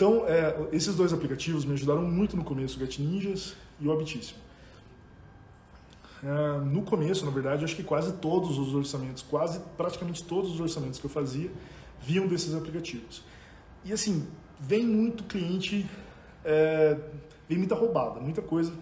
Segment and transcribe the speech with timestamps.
[0.00, 3.92] Então, é, esses dois aplicativos me ajudaram muito no começo, o Get Ninjas e o
[3.92, 4.38] Habitíssimo.
[6.24, 10.58] É, no começo, na verdade, acho que quase todos os orçamentos, quase praticamente todos os
[10.58, 11.50] orçamentos que eu fazia,
[12.00, 13.22] vinham desses aplicativos.
[13.84, 14.26] E assim,
[14.58, 15.86] vem muito cliente,
[16.46, 16.96] é,
[17.46, 18.72] vem muita roubada, muita coisa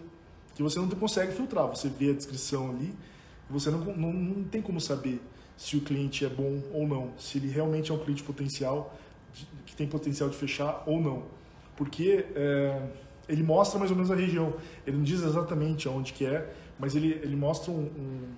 [0.55, 1.67] que você não consegue filtrar.
[1.67, 2.95] Você vê a descrição ali,
[3.51, 5.21] você não, não, não tem como saber
[5.57, 8.97] se o cliente é bom ou não, se ele realmente é um cliente potencial,
[9.67, 11.25] que tem potencial de fechar ou não.
[11.77, 12.83] Porque é,
[13.29, 14.55] ele mostra mais ou menos a região,
[14.87, 18.29] ele não diz exatamente aonde que é, mas ele, ele mostra um, um,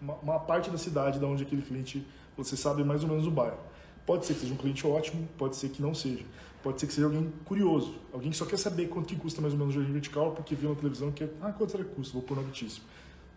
[0.00, 2.06] uma, uma, parte da cidade da onde aquele cliente,
[2.36, 3.58] você sabe mais ou menos o bairro.
[4.06, 6.24] Pode ser que seja um cliente ótimo, pode ser que não seja.
[6.62, 9.52] Pode ser que seja alguém curioso, alguém que só quer saber quanto que custa mais
[9.52, 12.14] ou menos o jardim vertical, porque viu na televisão que, ah, quanto será que custa?
[12.14, 12.86] Vou pôr no altíssimo.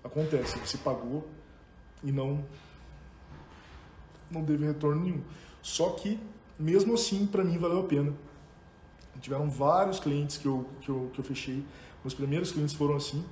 [0.04, 1.28] Acontece, você pagou
[2.04, 2.44] e não
[4.30, 5.22] não teve retorno nenhum.
[5.62, 6.20] Só que,
[6.60, 8.14] mesmo assim, para mim valeu a pena.
[9.20, 11.66] Tiveram vários clientes que eu, que eu, que eu fechei.
[12.04, 13.24] Meus primeiros clientes foram assim.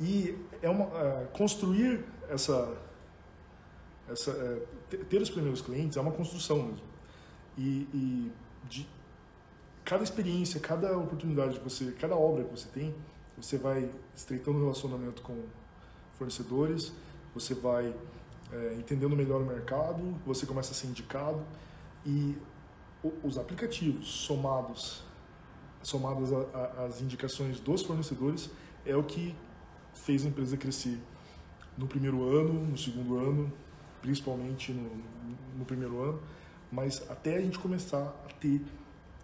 [0.00, 2.76] E é uma, é, construir essa,
[4.08, 6.86] essa é, ter os primeiros clientes é uma construção mesmo.
[7.56, 8.32] E, e
[8.68, 8.88] de
[9.84, 12.94] cada experiência, cada oportunidade que você, cada obra que você tem,
[13.36, 15.36] você vai estreitando o relacionamento com
[16.14, 16.92] fornecedores,
[17.34, 17.94] você vai
[18.52, 21.42] é, entendendo melhor o mercado, você começa a ser indicado
[22.04, 22.36] e
[23.22, 25.02] os aplicativos somados
[25.82, 26.30] somadas
[26.78, 28.48] às indicações dos fornecedores
[28.86, 29.34] é o que
[29.92, 30.98] fez a empresa crescer
[31.76, 33.52] no primeiro ano, no segundo ano,
[34.00, 34.90] principalmente no,
[35.58, 36.20] no primeiro ano,
[36.70, 38.60] mas até a gente começar a ter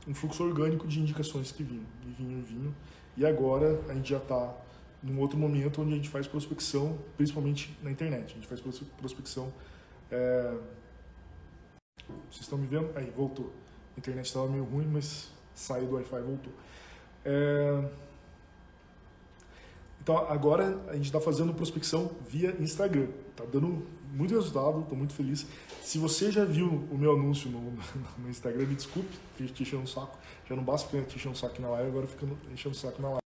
[0.07, 2.75] um fluxo orgânico de indicações que vinham, e vinham, e vinham,
[3.17, 4.55] e agora a gente já está
[5.03, 8.61] num outro momento onde a gente faz prospecção, principalmente na internet, a gente faz
[8.97, 9.53] prospecção.
[10.11, 10.57] É...
[12.31, 12.91] Vocês estão me vendo?
[12.97, 13.53] Aí, voltou.
[13.97, 16.53] A internet estava meio ruim, mas saiu do Wi-Fi voltou.
[17.25, 17.85] É...
[20.01, 23.09] Então agora a gente está fazendo prospecção via Instagram.
[23.31, 25.47] Está dando muito resultado, estou muito feliz.
[25.83, 27.73] Se você já viu o meu anúncio no,
[28.17, 30.17] no Instagram, me desculpe, te enchendo o saco.
[30.49, 33.03] Já não basta ficar te enchendo o saco na live, agora fica enchendo o saco
[33.03, 33.28] na live.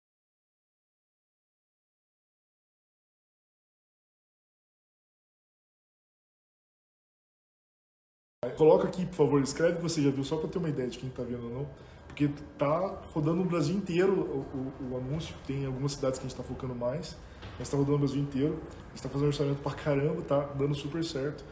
[8.56, 10.98] Coloca aqui, por favor, escreve que você já viu, só para ter uma ideia de
[10.98, 11.68] quem está vendo ou não.
[12.06, 16.28] Porque tá rodando no Brasil inteiro o, o, o anúncio, tem algumas cidades que a
[16.28, 17.16] gente está focando mais,
[17.58, 18.54] mas está rodando no Brasil inteiro.
[18.54, 21.44] A gente está fazendo orçamento pra caramba, tá dando super certo.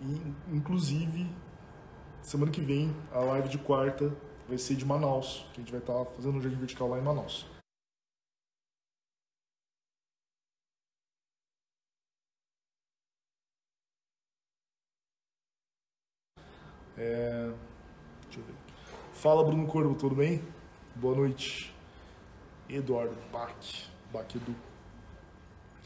[0.00, 0.20] E,
[0.52, 1.26] inclusive,
[2.22, 4.12] semana que vem, a live de quarta
[4.48, 6.98] vai ser de Manaus, que a gente vai estar tá fazendo um jardim vertical lá
[6.98, 7.53] em Manaus.
[16.96, 17.50] É...
[18.24, 18.54] Deixa eu ver.
[19.12, 20.42] Fala, Bruno Corvo, tudo bem?
[20.94, 21.74] Boa noite.
[22.68, 23.54] Eduardo Bach.
[24.12, 24.54] Bach Edu.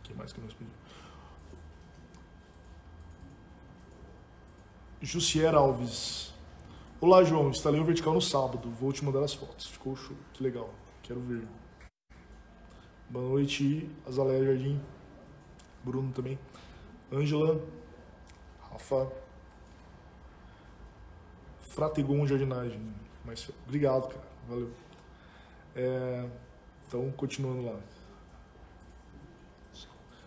[0.03, 0.77] Quem mais que nós pedimos?
[5.01, 6.35] Jussier Alves.
[7.01, 7.51] Olá, João.
[7.51, 8.69] Instalei o vertical no sábado.
[8.71, 9.67] Vou te mandar as fotos.
[9.67, 10.17] Ficou show.
[10.33, 10.71] Que legal.
[11.03, 11.47] Quero ver.
[13.09, 14.81] Boa noite, Azalea Jardim.
[15.83, 16.39] Bruno também.
[17.11, 17.65] Ângela.
[18.71, 19.11] Rafa.
[21.79, 22.81] Frategon Jardinagem.
[23.25, 24.27] Mas obrigado, cara.
[24.49, 24.69] Valeu.
[25.77, 26.29] É,
[26.85, 27.79] então, continuando lá.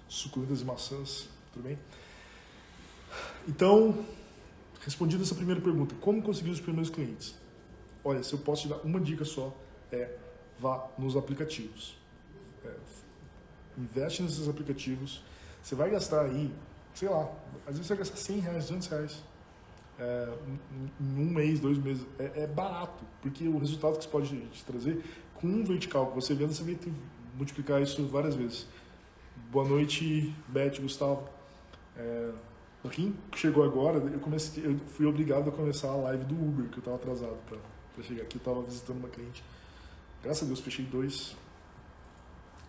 [0.07, 1.77] Suculentas e maçãs, tudo bem?
[3.49, 4.05] Então,
[4.79, 7.35] respondida essa primeira pergunta, como conseguir os primeiros clientes?
[8.01, 9.53] Olha, se eu posso te dar uma dica só,
[9.91, 10.17] é
[10.57, 11.97] vá nos aplicativos.
[12.63, 12.73] É,
[13.77, 15.21] investe nesses aplicativos.
[15.61, 16.53] Você vai gastar aí,
[16.93, 17.29] sei lá,
[17.67, 19.30] às vezes você vai gastar 100 reais, 200 reais
[19.99, 20.33] é,
[20.99, 22.05] em um mês, dois meses.
[22.17, 25.03] É, é, barato, porque o resultado que você pode te trazer
[25.35, 26.77] com um vertical que você vende, você vai
[27.35, 28.67] multiplicar isso várias vezes.
[29.51, 31.27] Boa noite, Beth, Gustavo.
[31.97, 32.31] É,
[32.89, 36.77] quem chegou agora, eu, comecei, eu fui obrigado a começar a live do Uber, que
[36.77, 38.37] eu estava atrasado para chegar aqui.
[38.37, 39.43] Eu estava visitando uma cliente.
[40.23, 41.35] Graças a Deus, fechei dois,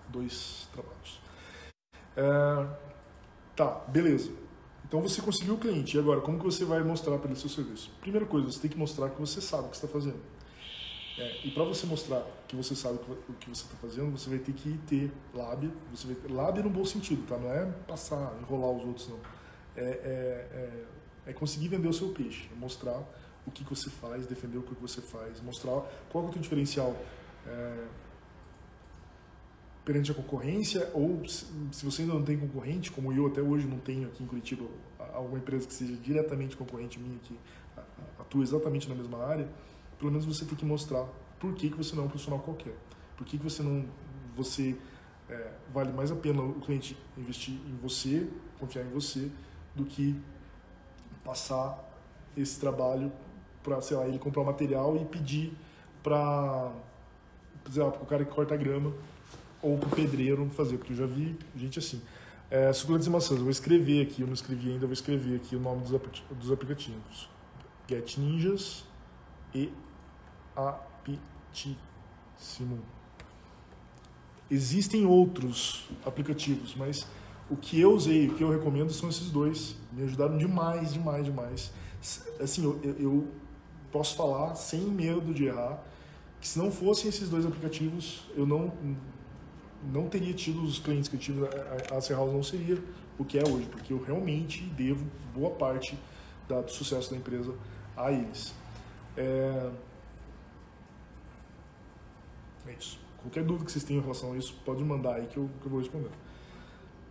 [0.09, 1.21] dois trabalhos.
[2.17, 2.67] É,
[3.57, 4.33] tá, beleza.
[4.93, 5.97] Então você conseguiu o cliente.
[5.97, 7.91] E agora, como que você vai mostrar para ele seu serviço?
[8.03, 10.21] Primeira coisa, você tem que mostrar que você sabe o que está fazendo.
[11.19, 14.39] É, e para você mostrar que você sabe o que você está fazendo, você vai
[14.39, 15.71] ter que ter lábia.
[15.95, 17.39] Você vai ter, lábia no bom sentido, tá?
[17.39, 19.19] Não é passar, enrolar os outros, não.
[19.75, 20.85] É, é,
[21.27, 23.03] é, é conseguir vender o seu peixe, é mostrar
[23.47, 26.43] o que, que você faz, defender o que você faz, mostrar qual é o teu
[26.43, 26.95] diferencial.
[29.85, 33.79] Perante a concorrência, ou se você ainda não tem concorrente, como eu até hoje não
[33.79, 34.65] tenho aqui em Curitiba,
[35.13, 37.37] alguma empresa que seja diretamente concorrente minha que
[38.19, 39.49] atua exatamente na mesma área,
[39.99, 41.07] pelo menos você tem que mostrar
[41.41, 42.75] por que, que você não é um profissional qualquer.
[43.17, 43.85] Por que, que você não.
[44.37, 44.79] Você
[45.29, 49.31] é, vale mais a pena o cliente investir em você, confiar em você,
[49.75, 50.19] do que
[51.25, 51.79] passar
[52.37, 53.13] esse trabalho
[53.63, 55.53] para, sei lá, ele comprar o material e pedir
[56.03, 56.73] para,
[57.77, 58.93] lá, o cara que corta a grama
[59.63, 62.03] ou para o pedreiro fazer, porque eu já vi gente assim.
[62.51, 65.37] É, suculentas e maçãs, eu vou escrever aqui, eu não escrevi ainda, eu vou escrever
[65.37, 65.93] aqui o nome dos,
[66.39, 67.31] dos aplicativos.
[67.89, 68.85] Get Ninjas
[69.55, 69.73] e
[70.55, 71.79] Apitíssimo.
[74.51, 77.07] Existem outros aplicativos, mas
[77.49, 79.77] o que eu usei, o que eu recomendo são esses dois.
[79.93, 81.73] Me ajudaram demais, demais, demais.
[82.39, 83.29] Assim, eu, eu
[83.91, 85.83] posso falar sem medo de errar
[86.41, 88.73] que se não fossem esses dois aplicativos, eu não
[89.91, 91.41] não teria tido os clientes que eu tive
[91.91, 92.83] a Serhouse não seria
[93.19, 95.99] o que é hoje, porque eu realmente devo boa parte
[96.49, 97.55] da, do sucesso da empresa
[97.97, 98.55] a eles.
[99.17, 99.71] É...
[102.67, 103.01] é isso.
[103.19, 105.67] Qualquer dúvida que vocês tenham em relação a isso, pode mandar aí que eu, que
[105.67, 106.11] eu vou responder.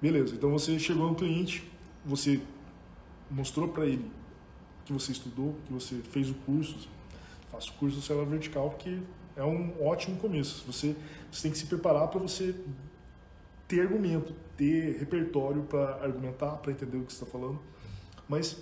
[0.02, 1.70] Beleza, então você chegou no cliente,
[2.04, 2.42] você
[3.30, 4.12] mostrou para ele
[4.84, 6.90] que você estudou, que você fez o curso,
[7.52, 9.00] faça o curso do célula vertical, porque
[9.36, 10.63] é um ótimo começo.
[10.66, 10.95] Você,
[11.31, 12.56] você tem que se preparar para você
[13.68, 17.60] ter argumento, ter repertório para argumentar, para entender o que você está falando.
[18.28, 18.57] Mas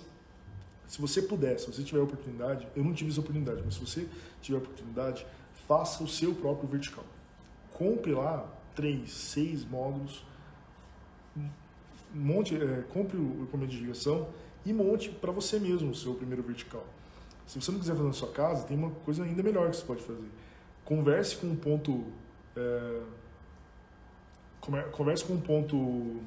[0.86, 4.06] se você puder, se você tiver oportunidade, eu não tive essa oportunidade, mas se você
[4.40, 5.26] tiver oportunidade,
[5.66, 7.04] faça o seu próprio vertical
[7.80, 8.46] compre lá
[8.76, 10.22] três, seis módulos,
[12.12, 14.28] monte, é, compre o equipamento de ligação
[14.66, 16.84] e monte para você mesmo o seu primeiro vertical.
[17.46, 19.84] Se você não quiser fazer na sua casa, tem uma coisa ainda melhor que você
[19.84, 20.28] pode fazer.
[20.90, 22.04] Converse com um ponto.
[22.56, 23.00] É,
[24.90, 26.20] converse com um ponto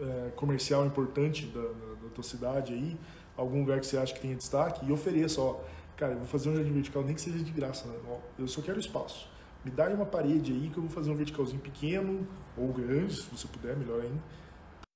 [0.00, 2.96] é, comercial importante da, da, tua cidade aí,
[3.36, 5.60] algum lugar que você acha que tenha destaque, e ofereça, ó,
[5.96, 7.94] cara, eu vou fazer um jardim vertical, nem que seja de graça, né?
[8.38, 9.28] eu só quero espaço
[9.64, 12.26] me dá uma parede aí que eu vou fazer um verticalzinho pequeno
[12.56, 14.22] ou grande, se você puder, melhor ainda,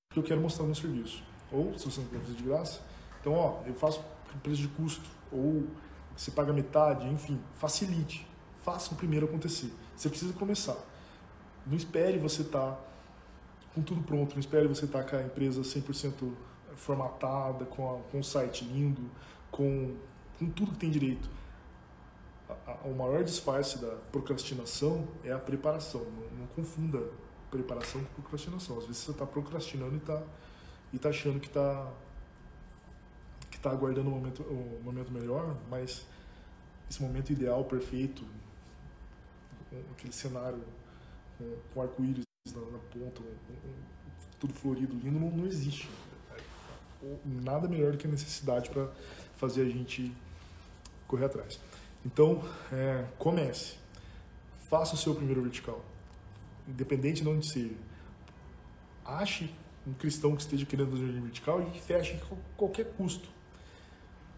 [0.08, 1.22] porque eu quero mostrar o meu serviço.
[1.52, 2.80] Ou, se você não quer fazer de graça,
[3.20, 4.02] então, ó, eu faço
[4.42, 5.66] preço de custo, ou
[6.16, 8.26] você paga metade, enfim, facilite.
[8.64, 9.72] Faça o primeiro acontecer.
[9.96, 10.76] Você precisa começar.
[11.66, 12.81] Não espere você estar tá
[13.75, 16.32] com tudo pronto, não espere você estar tá com a empresa 100%
[16.75, 19.02] formatada, com, a, com o site lindo,
[19.50, 19.94] com,
[20.38, 21.28] com tudo que tem direito
[22.84, 26.02] o maior disfarce da procrastinação é a preparação.
[26.02, 27.02] Não, não confunda
[27.50, 28.78] preparação com procrastinação.
[28.78, 30.22] Às vezes você está procrastinando e está
[30.93, 31.90] e tá achando que está
[33.50, 36.05] que tá aguardando o momento, um momento melhor, mas
[36.90, 38.25] esse momento ideal, perfeito,
[39.93, 40.62] aquele cenário
[41.38, 42.25] com, com arco-íris
[42.55, 43.23] na, na, ponta,
[44.38, 45.88] tudo florido, lindo, não, não existe.
[47.25, 48.91] Nada melhor do que a necessidade para
[49.37, 50.15] fazer a gente
[51.06, 51.61] correr atrás.
[52.05, 52.43] Então,
[52.73, 53.76] é, comece.
[54.69, 55.85] Faça o seu primeiro vertical.
[56.67, 57.75] Independente de onde seja.
[59.05, 59.50] Ache
[59.87, 63.29] um cristão que esteja querendo fazer um vertical e feche a qualquer custo.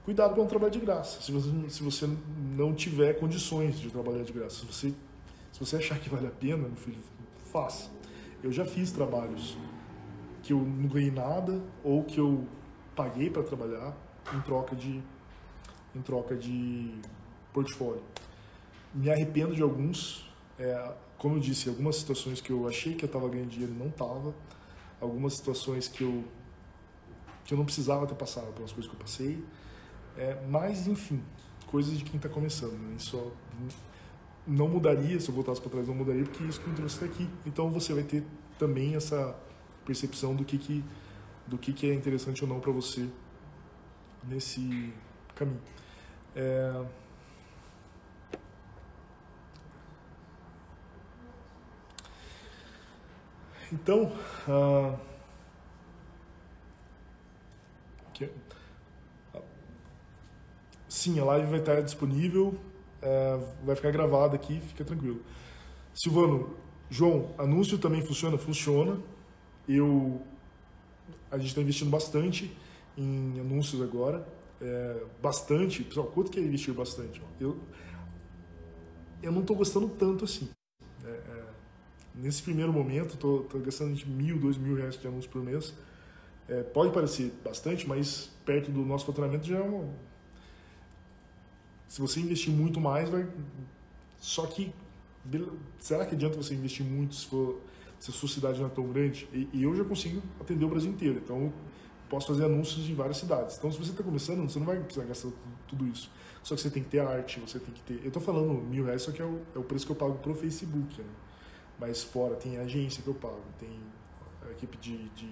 [0.05, 1.21] Cuidado com o trabalho de graça.
[1.21, 2.09] Se você, se você
[2.56, 4.61] não tiver condições de trabalhar de graça.
[4.61, 4.94] Se você,
[5.52, 6.98] se você achar que vale a pena, meu filho,
[7.52, 7.90] faça.
[8.43, 9.56] Eu já fiz trabalhos
[10.43, 12.46] que eu não ganhei nada ou que eu
[12.94, 13.96] paguei para trabalhar
[14.34, 15.02] em troca de
[15.94, 16.94] em troca de
[17.52, 18.02] portfólio.
[18.94, 23.06] Me arrependo de alguns, é, como eu disse, algumas situações que eu achei que eu
[23.06, 24.35] estava ganhando dinheiro e não estava,
[25.00, 26.25] algumas situações que eu
[27.44, 29.44] que eu não precisava ter passado pelas coisas que eu passei,
[30.16, 31.23] é, mas enfim,
[31.68, 32.73] coisas de quem está começando.
[32.73, 32.97] Né?
[32.99, 33.32] Isso
[34.47, 37.07] não mudaria, se eu voltasse para trás, não mudaria, porque isso que me trouxe até
[37.07, 37.29] aqui.
[37.45, 38.23] Então você vai ter
[38.59, 39.37] também essa
[39.85, 40.85] percepção do que, que,
[41.47, 43.09] do que, que é interessante ou não para você
[44.25, 44.93] nesse
[45.35, 45.61] caminho.
[46.35, 46.85] É...
[53.73, 54.12] Então,
[54.49, 54.97] uh,
[60.88, 62.59] sim, a live vai estar disponível,
[63.06, 65.22] uh, vai ficar gravada aqui, fica tranquilo.
[65.94, 66.56] Silvano,
[66.90, 68.36] João, anúncio também funciona?
[68.36, 69.00] Funciona.
[69.68, 70.20] Eu,
[71.30, 72.56] a gente está investindo bastante
[72.96, 74.26] em anúncios agora,
[74.60, 75.82] é, bastante.
[75.82, 77.20] Pessoal, quanto que é investir bastante?
[77.40, 77.58] Eu,
[79.22, 80.48] eu não estou gostando tanto assim.
[81.04, 81.44] É, é,
[82.14, 85.75] nesse primeiro momento, estou gastando de mil, dois mil reais de anúncio por mês.
[86.48, 89.88] É, pode parecer bastante, mas perto do nosso faturamento já é uma...
[91.88, 93.28] Se você investir muito mais, vai...
[94.19, 94.73] Só que,
[95.78, 97.61] será que adianta você investir muito se, for,
[97.99, 99.28] se a sua cidade não é tão grande?
[99.33, 101.21] E, e eu já consigo atender o Brasil inteiro.
[101.23, 101.52] Então,
[102.09, 103.57] posso fazer anúncios em várias cidades.
[103.59, 105.31] Então, se você está começando, você não vai precisar gastar
[105.69, 106.11] tudo isso.
[106.43, 108.00] Só que você tem que ter arte, você tem que ter.
[108.02, 110.14] Eu estou falando mil reais, só que é o, é o preço que eu pago
[110.19, 111.09] pro Facebook, né?
[111.78, 113.78] Mas fora tem agência que eu pago, tem
[114.49, 115.28] a equipe de, de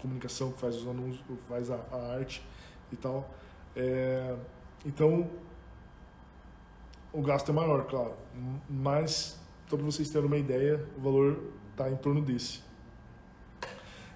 [0.00, 2.46] comunicação que faz os anúncios, faz a, a arte
[2.92, 3.34] e tal.
[3.74, 4.36] É,
[4.84, 5.30] então,
[7.12, 8.14] o gasto é maior, claro.
[8.68, 9.38] Mas,
[9.68, 12.60] só para vocês terem uma ideia, o valor está em torno desse.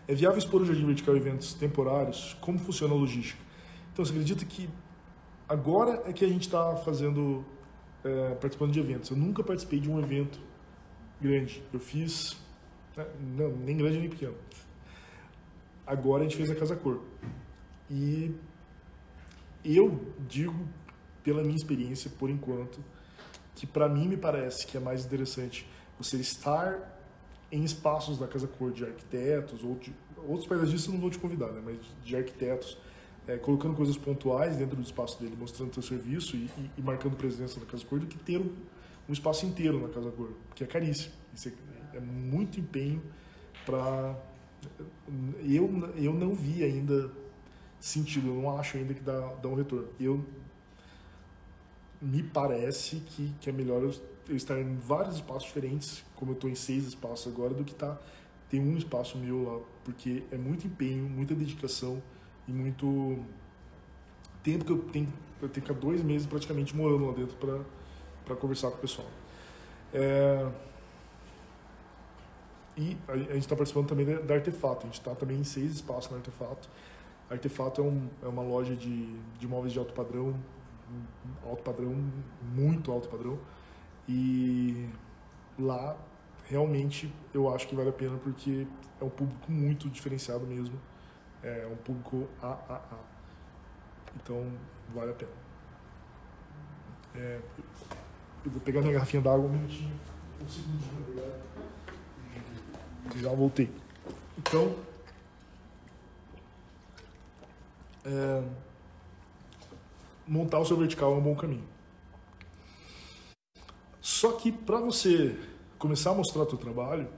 [0.06, 2.36] É viável expor o Jardim Vertical eventos temporários?
[2.40, 3.42] Como funciona a logística?
[3.92, 4.68] Então, você acredita que
[5.48, 7.44] agora é que a gente está fazendo,
[8.04, 9.10] é, participando de eventos.
[9.10, 10.40] Eu nunca participei de um evento
[11.20, 11.62] grande.
[11.72, 12.36] Eu fiz,
[12.96, 14.34] né, não, nem grande nem pequeno.
[15.86, 17.00] Agora a gente fez a Casa Cor.
[17.90, 18.34] E
[19.64, 20.68] eu digo,
[21.24, 22.78] pela minha experiência, por enquanto,
[23.56, 25.66] que para mim me parece que é mais interessante
[25.98, 26.94] você estar
[27.50, 29.92] em espaços da Casa Cor de arquitetos ou de,
[30.28, 32.76] outros paisagistas não vou te convidar, né, mas de arquitetos
[33.26, 37.16] é, colocando coisas pontuais dentro do espaço dele, mostrando seu serviço e, e, e marcando
[37.16, 38.52] presença na Casa Cor, do que ter um,
[39.08, 41.14] um, espaço inteiro na Casa Cor, que é caríssimo.
[41.46, 43.02] É, é muito empenho
[43.64, 44.14] para.
[45.42, 47.10] Eu, eu não vi ainda
[47.80, 49.88] sentido, eu não acho ainda que dá, dá um retorno.
[49.98, 50.24] Eu
[52.04, 53.94] me parece que, que é melhor eu,
[54.28, 57.74] eu estar em vários espaços diferentes, como eu estou em seis espaços agora, do que
[57.74, 57.98] tá,
[58.50, 62.02] ter um espaço meu lá, porque é muito empenho, muita dedicação
[62.46, 63.18] e muito
[64.42, 67.36] tempo que eu tenho, eu tenho que ficar dois meses praticamente morando lá dentro
[68.24, 69.08] para conversar com o pessoal.
[69.92, 70.46] É,
[72.76, 75.44] e a, a gente está participando também da, da, Artefato, a gente está também em
[75.44, 76.68] seis espaços na Artefato.
[77.30, 80.34] A Artefato é, um, é uma loja de, de móveis de alto padrão,
[81.44, 81.94] alto padrão,
[82.54, 83.38] muito alto padrão,
[84.08, 84.88] e
[85.58, 85.96] lá
[86.48, 88.66] realmente eu acho que vale a pena porque
[89.00, 90.78] é um público muito diferenciado mesmo
[91.44, 92.80] é um público AAA.
[94.16, 94.50] Então,
[94.94, 95.30] vale a pena.
[97.14, 97.40] É,
[98.44, 99.94] eu vou pegar minha garrafinha d'água um minutinho,
[100.42, 101.32] um segundinho, na verdade.
[103.16, 103.70] Já voltei.
[104.38, 104.74] Então,
[108.04, 108.42] é,
[110.26, 111.64] montar o seu vertical é um bom caminho.
[114.00, 115.38] Só que para você
[115.78, 117.08] começar a mostrar o seu trabalho,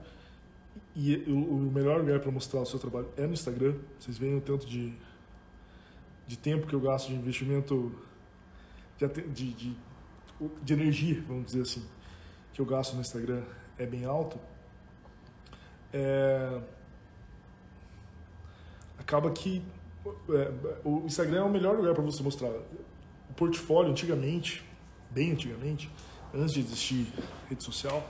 [0.94, 3.74] e o, melhor lugar para mostrar o seu trabalho é no Instagram.
[3.98, 4.94] Vocês veem o tanto de,
[6.26, 7.92] de tempo que eu gasto de investimento,
[8.96, 9.76] de, de,
[10.62, 11.86] de, energia, vamos dizer assim,
[12.54, 13.42] que eu gasto no Instagram
[13.78, 14.38] é bem alto.
[15.92, 16.62] É,
[18.98, 19.62] acaba que
[20.30, 22.52] é, o Instagram é o melhor lugar para você mostrar.
[23.36, 24.64] Portfólio, antigamente,
[25.10, 25.90] bem antigamente,
[26.34, 27.06] antes de existir
[27.48, 28.02] rede social,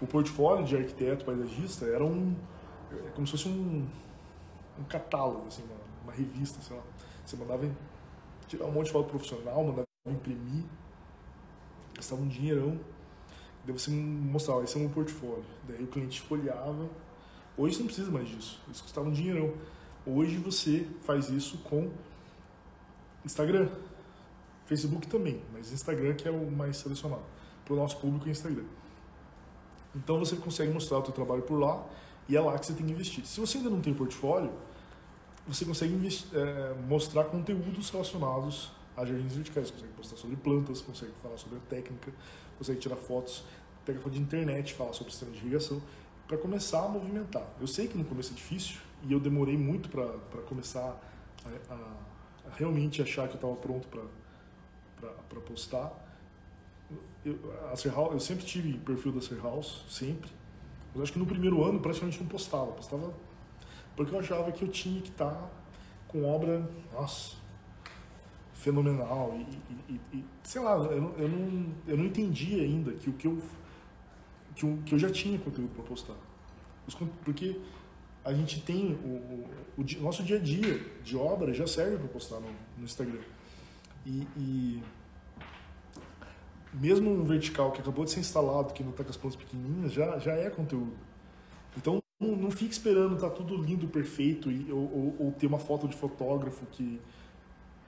[0.00, 2.34] o portfólio de arquiteto paisagista era um
[2.92, 3.86] é como se fosse um,
[4.78, 6.82] um catálogo, assim, uma, uma, revista, sei lá.
[7.24, 7.68] Você mandava
[8.46, 10.64] tirar um monte de foto profissional, mandava imprimir,
[11.94, 12.78] gastava um dinheirão.
[13.64, 15.44] Daí você mostrava, esse é meu portfólio.
[15.66, 16.88] Daí o cliente folheava.
[17.56, 19.54] Hoje você não precisa mais disso, isso custava um dinheirão.
[20.06, 21.90] Hoje você faz isso com
[23.24, 23.68] Instagram,
[24.66, 27.22] Facebook também, mas Instagram que é o mais selecionado.
[27.64, 28.64] Para o nosso público é Instagram.
[29.94, 31.84] Então você consegue mostrar o seu trabalho por lá
[32.28, 33.24] e é lá que você tem que investir.
[33.26, 34.52] Se você ainda não tem portfólio,
[35.46, 35.94] você consegue
[36.32, 39.68] é, mostrar conteúdos relacionados a jardins verticais.
[39.68, 42.12] Você consegue postar sobre plantas, consegue falar sobre a técnica,
[42.58, 43.44] consegue tirar fotos,
[43.84, 45.82] pega foto de internet, falar sobre sistema de irrigação,
[46.26, 47.46] para começar a movimentar.
[47.60, 50.08] Eu sei que no começo é difícil e eu demorei muito para
[50.48, 50.98] começar
[51.44, 54.02] a, a, a, realmente achar que eu estava pronto para
[55.40, 56.04] postar
[57.24, 60.30] eu, a House, eu sempre tive perfil da Ser House, sempre.
[60.92, 62.70] Mas acho que no primeiro ano praticamente não postava.
[62.72, 63.12] Postava
[63.96, 65.50] porque eu achava que eu tinha que estar tá
[66.08, 67.36] com obra, nossa,
[68.52, 69.34] fenomenal.
[69.36, 73.26] E, e, e sei lá, eu, eu, não, eu não entendi ainda que o que
[73.26, 73.38] eu,
[74.54, 76.16] que eu, que eu já tinha conteúdo para postar.
[77.24, 77.60] Porque
[78.24, 82.08] a gente tem o, o, o, nosso dia a dia de obra já serve para
[82.08, 83.20] postar no, no Instagram.
[84.06, 84.82] E, e
[86.72, 89.92] mesmo um vertical que acabou de ser instalado, que não está com as plantas pequenininhas,
[89.92, 90.92] já, já é conteúdo.
[91.76, 95.58] Então, não, não fique esperando tá tudo lindo, perfeito, e, ou, ou, ou, ter uma
[95.58, 97.00] foto de fotógrafo que,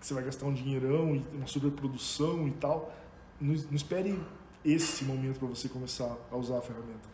[0.00, 2.92] que, você vai gastar um dinheirão e uma sobreprodução e tal.
[3.40, 4.18] Não, não espere
[4.64, 7.08] esse momento para você começar a usar a ferramenta.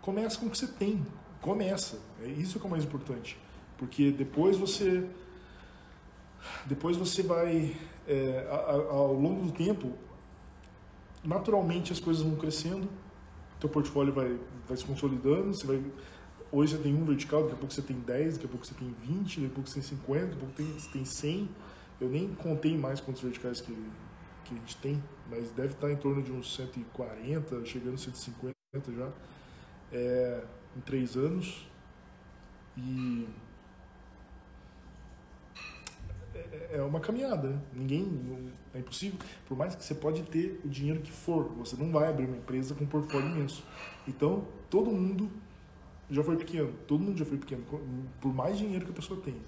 [0.00, 1.04] Comece com o que você tem.
[1.40, 1.98] Começa.
[2.22, 3.38] É isso que é o mais importante.
[3.76, 5.06] Porque depois você
[6.66, 7.74] depois você vai
[8.06, 9.92] é, ao longo do tempo
[11.22, 12.88] naturalmente as coisas vão crescendo,
[13.58, 15.82] teu portfólio vai, vai se consolidando, você vai
[16.54, 18.74] hoje você tem um vertical, daqui a pouco você tem 10, daqui a pouco você
[18.74, 21.48] tem 20, daqui a pouco você tem 50, daqui a pouco você tem 100.
[22.00, 23.72] Eu nem contei mais quantos verticais que,
[24.44, 28.54] que a gente tem, mas deve estar em torno de uns 140, chegando a 150
[28.96, 29.10] já,
[29.92, 30.44] é,
[30.76, 31.68] em três anos.
[32.76, 33.26] E
[36.34, 39.18] é, é uma caminhada, ninguém é impossível.
[39.46, 42.36] Por mais que você pode ter o dinheiro que for, você não vai abrir uma
[42.36, 43.64] empresa com um portfólio imenso.
[44.06, 45.30] Então, todo mundo
[46.10, 47.64] já foi pequeno, todo mundo já foi pequeno,
[48.20, 49.40] por mais dinheiro que a pessoa tenha.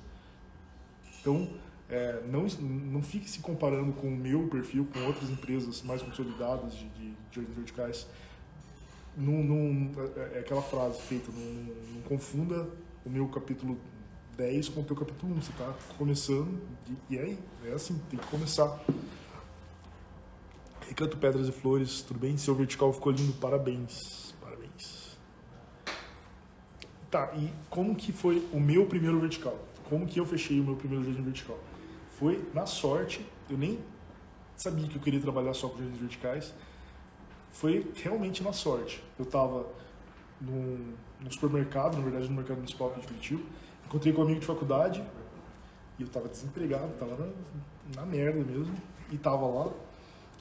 [1.21, 1.49] Então,
[1.89, 6.73] é, não, não fique se comparando com o meu perfil, com outras empresas mais consolidadas
[6.75, 8.07] de, de, de verticais.
[9.17, 12.69] Não, não, é, é aquela frase feita, não, não confunda
[13.05, 13.79] o meu capítulo
[14.37, 15.41] 10 com o teu capítulo 1.
[15.41, 16.61] Você está começando
[17.11, 18.79] e, e aí, é assim, tem que começar.
[20.87, 22.37] Recanto Pedras e Flores, tudo bem?
[22.37, 24.35] Seu vertical ficou lindo, parabéns.
[24.41, 25.17] Parabéns.
[27.11, 29.59] Tá, e como que foi o meu primeiro vertical?
[29.89, 31.59] Como que eu fechei o meu primeiro jardim vertical?
[32.19, 33.79] Foi na sorte, eu nem
[34.57, 36.55] sabia que eu queria trabalhar só com jardins verticais.
[37.51, 39.03] Foi realmente na sorte.
[39.19, 39.67] Eu estava
[40.41, 43.43] no, no supermercado, na verdade no mercado municipal de Curitiba,
[43.87, 45.03] Encontrei com um amigo de faculdade
[45.99, 48.75] e eu tava desempregado, tava na, na merda mesmo,
[49.11, 49.71] e tava lá.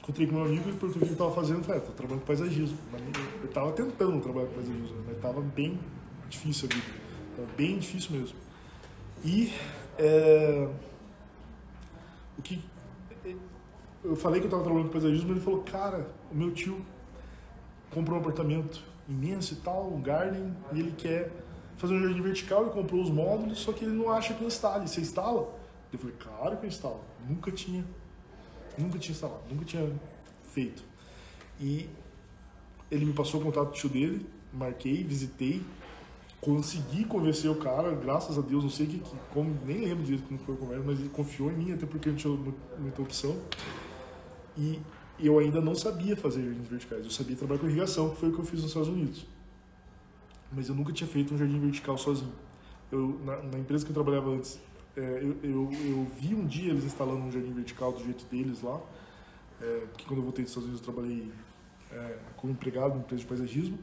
[0.02, 1.64] Encontrei com meu amigo e perguntei o que ele tava fazendo.
[1.64, 2.78] Falei, ah, tô trabalhando com paisagismo.
[3.42, 5.78] Eu tava tentando trabalhar com paisagismo, mas tava bem
[6.28, 6.86] difícil a vida.
[7.36, 8.36] Tava bem difícil mesmo.
[9.24, 9.52] E
[9.98, 10.68] é,
[12.38, 12.62] o que
[14.04, 16.84] eu falei que eu tava trabalhando com paisagismo, ele falou, cara, o meu tio
[17.90, 21.32] comprou um apartamento imenso e tal, um garden, e ele quer
[21.76, 24.88] fazer um jardim vertical e comprou os módulos, só que ele não acha que instale.
[24.88, 25.48] Você instala?
[25.92, 27.00] Eu falei, claro que eu instalo.
[27.28, 27.84] Nunca tinha,
[28.78, 29.90] nunca tinha instalado, nunca tinha
[30.42, 30.82] feito.
[31.60, 31.88] E
[32.90, 35.62] ele me passou o contato do tio dele, marquei, visitei,
[36.40, 40.26] consegui convencer o cara, graças a Deus, não sei que, que como, nem lembro direito
[40.26, 42.36] como foi o conversa, mas ele confiou em mim, até porque não tinha
[42.78, 43.36] muita opção.
[44.56, 44.80] E
[45.18, 48.32] eu ainda não sabia fazer jardins verticais, eu sabia trabalhar com irrigação, que foi o
[48.32, 49.26] que eu fiz nos Estados Unidos
[50.56, 52.32] mas eu nunca tinha feito um jardim vertical sozinho.
[52.90, 54.58] Eu, na, na empresa que eu trabalhava antes,
[54.96, 58.62] é, eu, eu, eu, vi um dia eles instalando um jardim vertical do jeito deles
[58.62, 58.80] lá,
[59.60, 61.30] é, porque quando eu voltei dos Estados Unidos eu trabalhei
[61.92, 63.78] é, como empregado em empresa de paisagismo.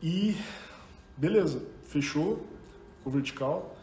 [0.00, 0.36] E
[1.16, 2.46] beleza, fechou
[3.04, 3.76] o vertical.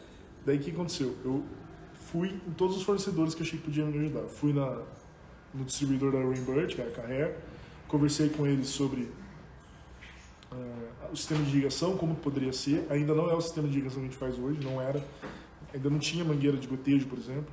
[0.46, 1.14] Daí o que aconteceu?
[1.22, 1.44] Eu
[1.92, 4.26] fui em todos os fornecedores que achei que podiam me ajudar.
[4.28, 4.82] Fui na,
[5.52, 9.10] no distribuidor da Rainbird, que é a conversei com eles sobre
[10.52, 12.86] uh, o sistema de irrigação, como poderia ser.
[12.90, 15.02] Ainda não é o sistema de irrigação que a gente faz hoje, não era.
[15.72, 17.52] Ainda não tinha mangueira de gotejo, por exemplo.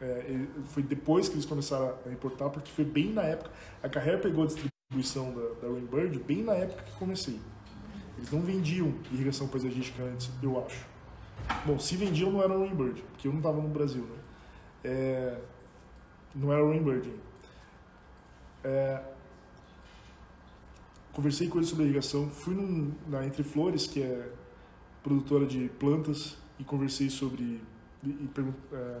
[0.00, 3.50] É, foi depois que eles começaram a importar, porque foi bem na época.
[3.82, 7.38] A Carrer pegou a distribuição da, da Rainbird bem na época que comecei.
[8.16, 10.86] Eles não vendiam irrigação paisagística antes, eu acho.
[11.64, 14.18] Bom, se vendiam não era o Rainbird, porque eu não estava no Brasil, né?
[14.84, 15.38] É,
[16.34, 17.10] não era o Rainbird.
[18.64, 19.02] É,
[21.18, 24.30] conversei com ele sobre irrigação, fui num, na Entre Flores, que é
[25.02, 27.60] produtora de plantas, e conversei sobre.
[28.04, 28.30] E, e
[28.72, 29.00] é,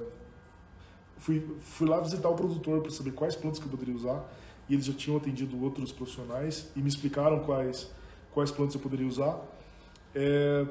[1.18, 4.28] fui, fui lá visitar o produtor para saber quais plantas que eu poderia usar,
[4.68, 7.88] e eles já tinham atendido outros profissionais e me explicaram quais,
[8.32, 9.40] quais plantas eu poderia usar.
[10.12, 10.66] É,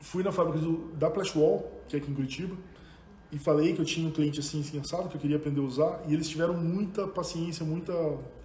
[0.00, 2.56] fui na fábrica do, da Plashwall, que é aqui em Curitiba,
[3.30, 5.64] e falei que eu tinha um cliente assim, assim, assado, que eu queria aprender a
[5.64, 7.92] usar, e eles tiveram muita paciência, muita,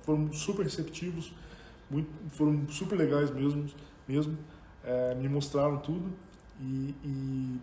[0.04, 1.34] foram super receptivos
[1.94, 3.66] muito, foram super legais mesmo,
[4.08, 4.38] mesmo
[4.84, 6.12] é, me mostraram tudo
[6.60, 7.60] e, e,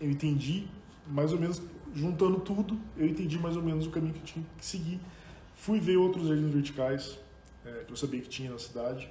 [0.00, 0.68] eu entendi
[1.06, 1.62] mais ou menos,
[1.94, 5.00] juntando tudo, eu entendi mais ou menos o caminho que eu tinha que seguir.
[5.54, 7.18] Fui ver outros jardins verticais
[7.64, 9.08] é, que eu sabia que tinha na cidade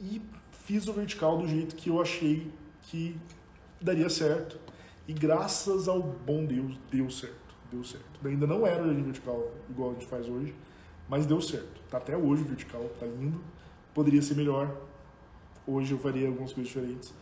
[0.00, 0.20] e
[0.64, 2.50] fiz o vertical do jeito que eu achei
[2.82, 3.16] que
[3.80, 4.58] daria certo
[5.06, 8.26] e graças ao bom Deus deu certo, deu certo.
[8.26, 10.54] Ainda não era jardim vertical igual a gente faz hoje,
[11.08, 11.80] mas deu certo.
[11.90, 13.40] Tá até hoje o vertical, tá lindo.
[13.92, 14.74] Poderia ser melhor.
[15.66, 17.12] Hoje eu faria algumas coisas diferentes.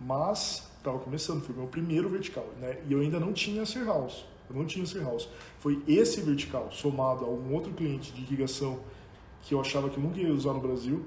[0.00, 2.78] Mas estava começando, foi meu primeiro vertical, né?
[2.86, 4.24] E eu ainda não tinha Ser House.
[4.48, 5.28] Eu não tinha Ser House.
[5.58, 8.80] Foi esse vertical somado a um outro cliente de irrigação
[9.42, 11.04] que eu achava que eu nunca ia usar no Brasil,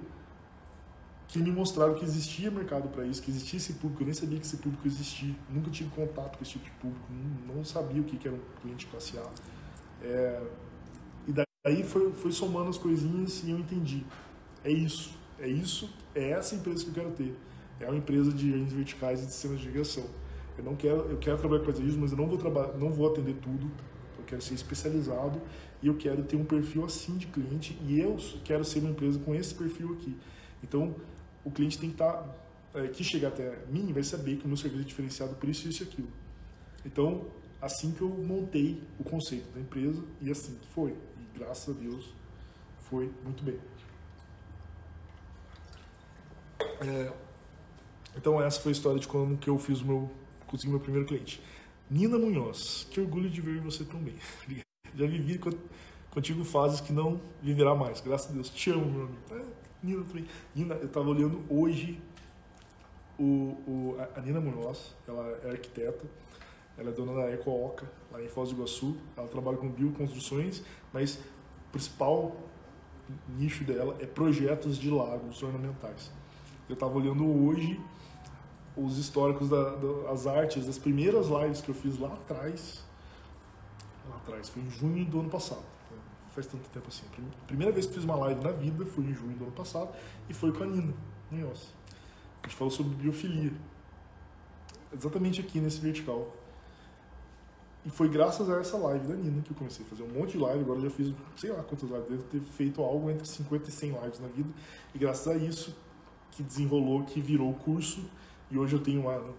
[1.28, 4.04] que me mostraram que existia mercado para isso, que existia esse público.
[4.04, 5.34] Eu nem sabia que esse público existia.
[5.50, 7.06] Nunca tive contato com esse tipo de público.
[7.10, 9.30] Não, não sabia o que era um cliente classe A.
[10.04, 10.42] É,
[11.64, 14.04] Aí foi, foi somando as coisinhas e eu entendi.
[14.64, 17.36] É isso, é isso, é essa empresa que eu quero ter.
[17.80, 20.06] É uma empresa de redes verticais e de sistemas de irrigação.
[20.58, 23.12] Eu não quero, eu quero trabalhar com paisagismo, mas eu não vou trabalhar, não vou
[23.12, 23.70] atender tudo.
[24.18, 25.40] Eu quero ser especializado
[25.84, 29.20] e eu quero ter um perfil assim de cliente e eu quero ser uma empresa
[29.20, 30.18] com esse perfil aqui.
[30.64, 30.96] Então,
[31.46, 32.24] o cliente tem que estar,
[32.74, 35.48] tá, é, que chegar até mim, vai saber que o meu serviço é diferenciado por
[35.48, 36.10] isso, isso e aquilo.
[36.84, 37.28] Então,
[37.62, 40.96] assim que eu montei o conceito da empresa e assim que foi.
[41.36, 42.14] Graças a Deus
[42.90, 43.60] foi muito bem.
[46.82, 47.12] É,
[48.16, 50.12] então essa foi a história de como que eu fiz o meu,
[50.48, 51.42] consegui meu primeiro cliente.
[51.90, 54.16] Nina Munhoz, que orgulho de ver você tão bem.
[54.96, 55.40] Já vivi
[56.10, 58.02] contigo fases que não viverá mais.
[58.02, 58.50] Graças a Deus.
[58.50, 59.20] Te amo, meu amigo.
[59.32, 60.28] É, Nina também.
[60.56, 62.02] Nina, eu estava olhando hoje
[63.18, 63.24] o,
[63.68, 66.06] o, a Nina Munhoz, ela é arquiteta,
[66.78, 68.98] ela é dona da Ecooca, lá em Foz do Iguaçu.
[69.16, 70.64] Ela trabalha com bioconstruções,
[70.94, 72.36] mas o principal
[73.38, 76.12] nicho dela é projetos de lagos ornamentais.
[76.70, 77.80] Eu estava olhando hoje
[78.76, 82.84] os históricos das da, artes, das primeiras lives que eu fiz lá atrás.
[84.10, 85.64] Lá atrás, foi em junho do ano passado.
[86.34, 87.04] Faz tanto tempo assim.
[87.42, 89.94] A primeira vez que fiz uma live na vida foi em junho do ano passado
[90.30, 90.94] e foi com a Nina
[91.30, 91.74] Munhoz.
[92.42, 93.52] A gente falou sobre biofilia.
[94.94, 96.34] Exatamente aqui nesse vertical.
[97.86, 100.34] E foi graças a essa live da Nina que eu comecei a fazer um monte
[100.34, 100.60] de live.
[100.60, 103.72] Agora eu já fiz, sei lá quantas lives, devo ter feito algo entre 50 e
[103.72, 104.50] 100 lives na vida.
[104.94, 105.76] E graças a isso
[106.32, 108.06] que desenrolou, que virou curso.
[108.52, 109.34] E hoje eu tenho uma,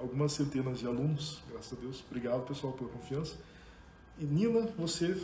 [0.00, 2.02] algumas centenas de alunos, graças a Deus.
[2.08, 3.36] Obrigado, pessoal, pela confiança.
[4.18, 5.20] E Nina, você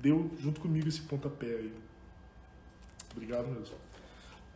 [0.00, 1.72] deu junto comigo esse pontapé aí.
[3.12, 3.76] Obrigado mesmo.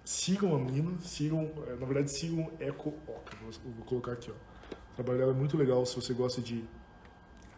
[0.05, 3.37] Sigam a Nina, sigam, eh, na verdade, sigam Eco Oca.
[3.65, 4.56] Vou colocar aqui, ó.
[4.97, 6.65] O trabalho dela é muito legal se você gosta de,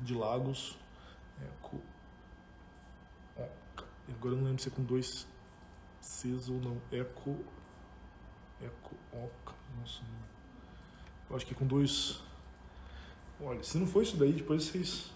[0.01, 0.77] de lagos.
[1.41, 1.81] Eco.
[4.13, 5.25] Agora eu não lembro se é com dois
[6.01, 6.83] Cs ou não.
[6.91, 7.37] Eco.
[8.61, 8.97] Eco.
[9.13, 9.55] Oca.
[9.79, 10.03] Nossa.
[11.31, 12.21] Eu acho que é com dois.
[13.41, 15.13] Olha, se não for isso daí, depois vocês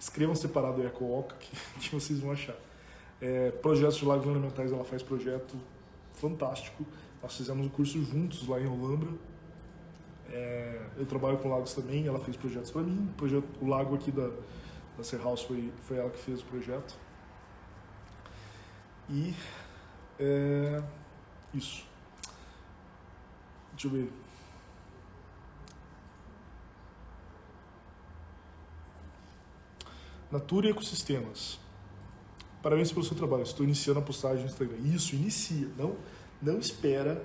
[0.00, 2.56] escrevam separado Eco Oca que, que vocês vão achar.
[3.20, 5.56] É, projetos de lagos ornamentais, ela faz projeto
[6.14, 6.84] fantástico.
[7.22, 9.12] Nós fizemos um curso juntos lá em Olambra
[10.30, 13.12] é, eu trabalho com lagos também, ela fez projetos para mim.
[13.16, 14.30] Projeto, o lago aqui da,
[14.96, 16.94] da Ser foi, foi ela que fez o projeto.
[19.08, 19.34] E
[20.18, 20.82] é,
[21.54, 21.86] isso.
[23.72, 24.12] Deixa eu ver.
[30.30, 31.58] Natura e ecossistemas.
[32.62, 33.44] Parabéns pelo seu trabalho.
[33.44, 34.76] Estou iniciando a postagem no Instagram.
[34.84, 35.68] Isso, inicia.
[35.78, 35.96] Não,
[36.42, 37.24] não espera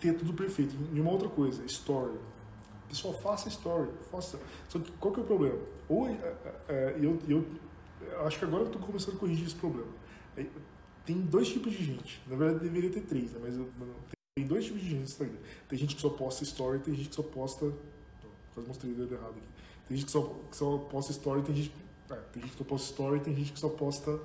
[0.00, 0.74] ter tudo perfeito.
[0.92, 2.18] E uma outra coisa, story.
[2.88, 3.90] Pessoal, faça story.
[4.10, 4.38] Faça.
[4.68, 5.58] Só que qual que é o problema?
[5.88, 7.44] Ou é, é, é eu, eu,
[8.00, 9.88] eu, acho que agora eu estou começando a corrigir esse problema.
[11.04, 12.20] Tem dois tipos de gente.
[12.26, 13.40] Na verdade, deveria ter três, né?
[13.42, 13.68] mas eu,
[14.34, 15.38] tem dois tipos de gente no Instagram.
[15.68, 17.72] Tem gente que só posta story, tem gente que só posta.
[18.52, 19.48] Quase mostrei o dedo errado aqui.
[19.88, 21.72] Tem gente que só, que só posta story, tem gente,
[22.32, 24.20] tem gente que só posta story, tem gente que só posta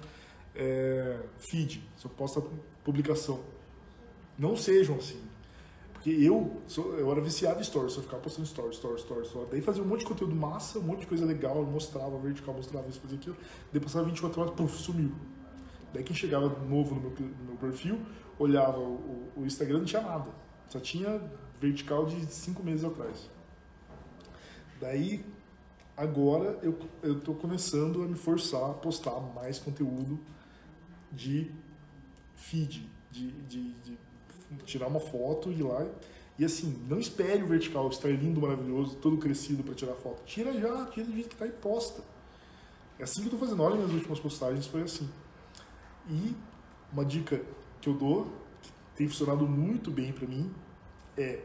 [0.56, 2.42] é, feed, só posta
[2.84, 3.40] publicação.
[4.38, 5.22] Não sejam assim.
[6.02, 9.52] Porque eu, sou, eu era viciado em stories, só ficava postando stories, stories, stories, stories.
[9.52, 12.90] Daí fazia um monte de conteúdo massa, um monte de coisa legal, mostrava vertical, mostrava
[12.90, 13.38] isso, fazia aquilo.
[13.72, 15.12] Daí passava 24 horas, puf, sumiu.
[15.94, 18.00] Daí quem chegava novo no meu, no meu perfil,
[18.40, 20.32] olhava o, o, Instagram, não tinha nada.
[20.70, 21.22] Só tinha
[21.60, 23.30] vertical de 5 meses atrás.
[24.80, 25.24] Daí,
[25.96, 30.20] agora eu, eu tô começando a me forçar a postar mais conteúdo
[31.12, 31.52] de
[32.34, 34.11] feed, de, de, de
[34.66, 35.86] tirar uma foto de lá.
[36.38, 40.24] E assim, não espere o vertical estar lindo, maravilhoso, todo crescido para tirar foto.
[40.26, 42.02] Tira já, tira do jeito que está e posta.
[42.98, 43.62] É assim que eu estou fazendo.
[43.64, 45.10] Olha, minhas últimas postagens foi assim.
[46.10, 46.36] E
[46.92, 47.42] uma dica
[47.80, 48.26] que eu dou,
[48.62, 50.52] que tem funcionado muito bem para mim,
[51.18, 51.44] é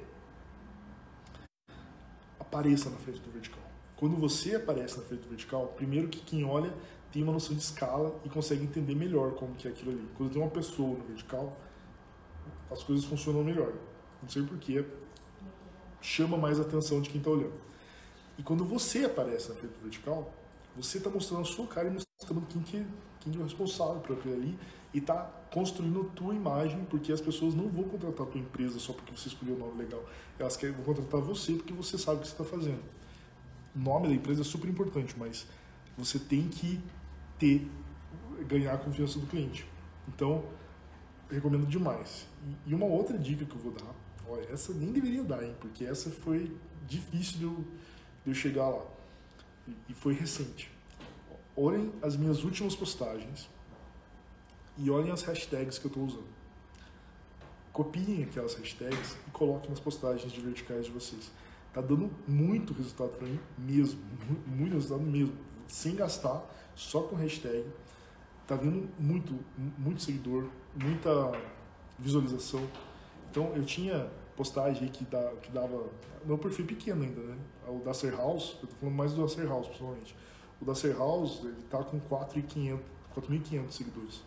[2.39, 3.63] apareça na frente do vertical.
[3.97, 6.73] Quando você aparece na frente do vertical, primeiro que quem olha
[7.13, 10.07] tem uma noção de escala e consegue entender melhor como que é aquilo ali.
[10.17, 11.57] Quando tem uma pessoa no vertical,
[12.71, 13.73] as coisas funcionam melhor.
[14.23, 14.85] Não sei porquê,
[16.01, 17.55] chama mais a atenção de quem está olhando.
[18.39, 20.33] E quando você aparece na frente do vertical,
[20.77, 22.87] você está mostrando a sua cara e mostrando quem que,
[23.21, 24.59] quem que é o responsável por aquilo ali
[24.93, 28.79] e está construindo a tua imagem, porque as pessoas não vão contratar a tua empresa
[28.79, 30.03] só porque você escolheu o nome legal.
[30.39, 32.83] Elas querem, vão contratar você porque você sabe o que você está fazendo.
[33.75, 35.47] O nome da empresa é super importante, mas
[35.97, 36.81] você tem que
[37.39, 37.67] ter,
[38.47, 39.67] ganhar a confiança do cliente.
[40.09, 40.45] Então,
[41.31, 42.27] recomendo demais.
[42.67, 43.95] E, uma outra dica que eu vou dar,
[44.29, 47.65] olha, essa nem deveria dar, hein, porque essa foi difícil de eu,
[48.25, 48.85] de eu chegar lá.
[49.89, 50.71] E, foi recente.
[51.57, 53.49] Olhem as minhas últimas postagens
[54.77, 56.37] e olhem as hashtags que eu estou usando.
[57.73, 61.31] Copiem aquelas hashtags e coloquem nas postagens de verticais de vocês.
[61.73, 64.01] Tá dando muito resultado para mim mesmo,
[64.47, 65.35] muito resultado mesmo,
[65.69, 66.43] sem gastar,
[66.75, 67.67] só com hashtag.
[68.47, 69.39] Tá vindo muito,
[69.77, 70.49] muito seguidor,
[70.83, 71.33] muita
[71.99, 72.63] visualização.
[73.31, 75.87] Então eu tinha postagem que, que dava.
[76.25, 77.37] Meu perfil é pequeno ainda, né?
[77.69, 80.15] O da Ser House, eu tô falando mais do da Ser House, pessoalmente.
[80.61, 84.23] O da Ser House, ele tá com 4.500 seguidores.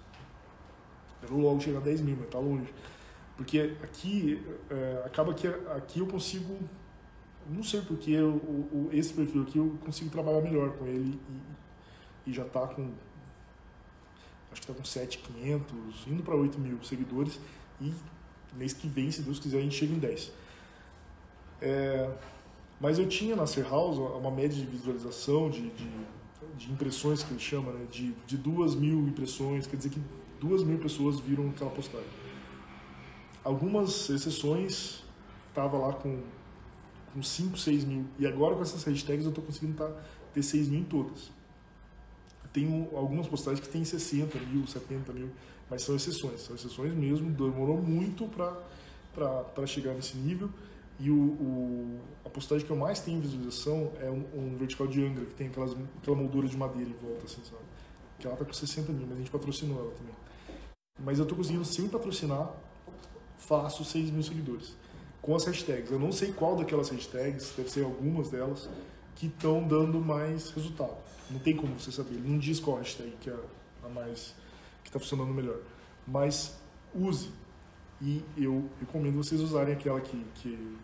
[1.30, 2.74] Eu logo chegar a 10 mil, mas tá longe.
[3.36, 6.58] Porque aqui, é, acaba que aqui eu consigo,
[7.50, 11.20] não sei porque o, o, esse perfil aqui eu consigo trabalhar melhor com ele
[12.26, 12.92] e, e já tá com,
[14.52, 15.62] acho que tá com 7.500,
[16.08, 17.40] indo para 8 mil seguidores
[17.80, 17.94] e
[18.56, 20.32] mês que vem, se Deus quiser, a gente chega em 10.
[21.62, 22.10] É,
[22.80, 25.90] mas eu tinha na Ser House uma média de visualização, de, de,
[26.58, 27.86] de impressões que ele chama, né?
[27.92, 30.02] de, de duas mil impressões, quer dizer que
[30.40, 32.08] duas mil pessoas viram aquela postagem.
[33.44, 35.04] Algumas exceções
[35.54, 36.22] tava lá com,
[37.14, 38.06] com 5, 6 mil.
[38.18, 39.92] E agora com essas hashtags eu estou conseguindo tá,
[40.34, 41.32] ter 6 mil em todas.
[42.52, 45.30] Tenho algumas postagens que tem 60 mil, 70 mil,
[45.70, 46.42] mas são exceções.
[46.42, 50.50] São exceções mesmo, demorou muito para chegar nesse nível.
[51.00, 55.06] E o, o, a postagem que eu mais tenho visualização é um, um vertical de
[55.06, 57.64] Angra, que tem aquelas, aquela moldura de madeira em volta, assim, sabe?
[58.20, 60.14] Que ela tá com 60 mil, mas a gente patrocinou ela também.
[61.02, 62.52] Mas eu tô conseguindo, sem patrocinar,
[63.38, 64.76] faço 6 mil seguidores.
[65.22, 65.90] Com as hashtags.
[65.90, 68.70] Eu não sei qual daquelas hashtags, deve ser algumas delas,
[69.16, 70.98] que estão dando mais resultado.
[71.30, 72.16] Não tem como você saber.
[72.16, 73.38] Ele não diz qual hashtag que é
[73.84, 74.36] a mais
[74.84, 75.60] que está funcionando melhor.
[76.08, 76.60] Mas
[76.94, 77.32] use.
[78.02, 80.78] E eu recomendo vocês usarem aquela que, que,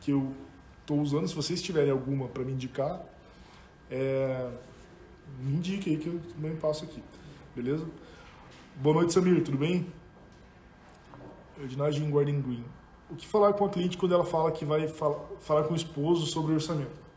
[0.00, 0.34] que eu
[0.80, 1.28] estou usando.
[1.28, 3.04] Se vocês tiverem alguma para me indicar,
[3.90, 4.50] é,
[5.40, 7.02] me indique aí que eu também passo aqui.
[7.54, 7.86] Beleza?
[8.76, 9.42] Boa noite, Samir.
[9.42, 9.86] Tudo bem?
[11.62, 12.64] Edinagem Guardian Green.
[13.10, 15.76] O que falar com a cliente quando ela fala que vai falar, falar com o
[15.76, 17.09] esposo sobre orçamento?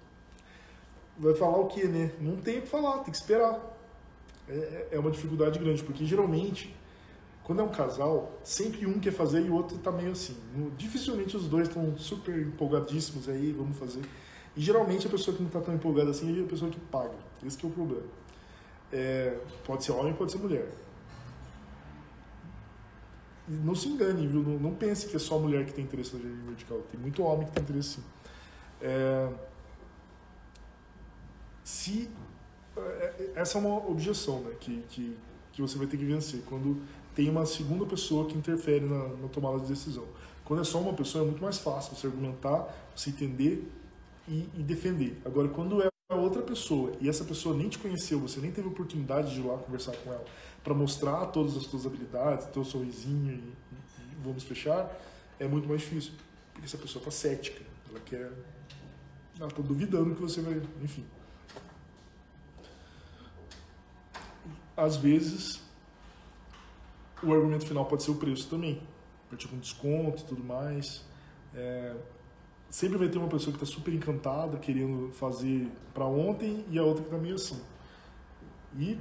[1.18, 2.12] Vai falar o quê, né?
[2.20, 3.60] Não tem o que falar, tem que esperar.
[4.48, 6.76] É, é, é uma dificuldade grande, porque geralmente,
[7.44, 10.36] quando é um casal, sempre um quer fazer e o outro tá meio assim.
[10.78, 14.02] Dificilmente os dois estão super empolgadíssimos aí, vamos fazer.
[14.56, 17.16] E geralmente a pessoa que não está tão empolgada assim é a pessoa que paga.
[17.46, 18.04] Esse que é o problema.
[18.92, 20.70] É, pode ser homem, pode ser mulher.
[23.48, 24.42] Não se engane, viu?
[24.42, 26.80] Não, não, pense que é só mulher que tem interesse na vertical.
[26.92, 28.04] Tem muito homem que tem interesse sim.
[28.82, 29.30] É,
[31.64, 32.10] se
[32.76, 35.18] é, é, essa é uma objeção né, que, que,
[35.52, 36.82] que você vai ter que vencer quando
[37.16, 40.06] tem uma segunda pessoa que interfere na, na tomada de decisão.
[40.44, 43.72] Quando é só uma pessoa é muito mais fácil você argumentar, você entender
[44.28, 45.22] e, e defender.
[45.24, 49.34] Agora, quando é outra pessoa e essa pessoa nem te conheceu, você nem teve oportunidade
[49.34, 50.26] de ir lá conversar com ela
[50.64, 54.90] para mostrar todas as suas habilidades, teu sorrisinho e, e, vamos fechar,
[55.40, 56.14] é muito mais difícil.
[56.52, 58.32] Porque essa pessoa está cética, ela quer.
[59.40, 60.62] Ela está duvidando que você vai.
[60.82, 61.06] Enfim.
[64.76, 65.62] Às vezes,
[67.22, 68.82] o argumento final pode ser o preço também.
[69.30, 71.06] Partir com desconto e tudo mais.
[71.56, 71.96] É,
[72.70, 76.84] sempre vai ter uma pessoa que está super encantada, querendo fazer para ontem, e a
[76.84, 77.62] outra que está meio assim.
[78.78, 78.98] E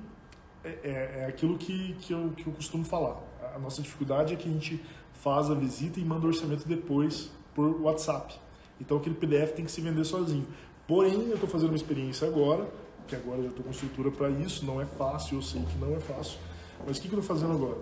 [0.64, 3.20] é, é, é, aquilo que, que, eu, que eu costumo falar.
[3.54, 4.82] A nossa dificuldade é que a gente
[5.14, 8.38] faz a visita e manda o orçamento depois por WhatsApp.
[8.80, 10.46] Então aquele PDF tem que se vender sozinho.
[10.86, 12.68] Porém, eu estou fazendo uma experiência agora,
[13.06, 15.78] que agora eu já estou com estrutura para isso, não é fácil, eu sei que
[15.78, 16.38] não é fácil.
[16.86, 17.78] Mas o que, que eu estou fazendo agora?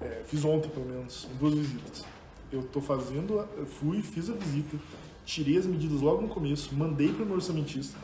[0.00, 2.04] É, fiz ontem, pelo menos, duas visitas
[2.52, 4.76] eu estou fazendo, eu fui, fiz a visita,
[5.24, 7.98] tirei as medidas logo no começo, mandei para o meu orçamentista.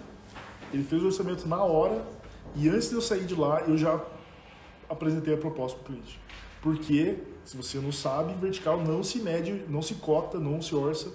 [0.73, 2.03] Ele fez o orçamento na hora
[2.57, 4.03] e antes de eu sair de lá, eu já
[4.89, 6.19] apresentei a proposta para o cliente.
[6.63, 11.13] Porque, se você não sabe, vertical não se mede, não se cota, não se orça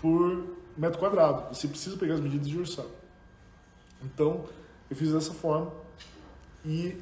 [0.00, 0.44] por
[0.76, 1.54] metro quadrado.
[1.54, 2.86] Você precisa pegar as medidas de orçar.
[4.02, 4.46] Então,
[4.90, 5.72] eu fiz dessa forma
[6.64, 6.96] e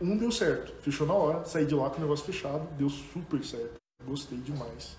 [0.00, 3.42] um deu certo, fechou na hora, saí de lá com o negócio fechado, deu super
[3.44, 3.74] certo.
[4.04, 4.96] Gostei demais.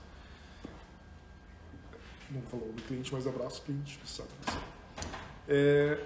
[2.30, 4.30] Não falou do cliente, mas abraço cliente, sabe?
[5.48, 6.04] É,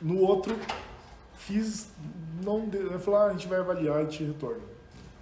[0.00, 0.54] no outro,
[1.34, 1.88] fiz,
[2.44, 4.62] não, eu falei, ah, a gente vai avaliar e te retorna.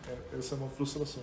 [0.08, 1.22] É, essa é uma frustração.